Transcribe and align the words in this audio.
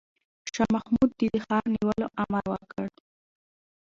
شاه 0.53 0.69
محمود 0.75 1.09
د 1.19 1.39
ښار 1.45 1.63
د 1.65 1.71
نیولو 1.73 2.07
امر 2.23 2.43
وکړ. 2.51 2.87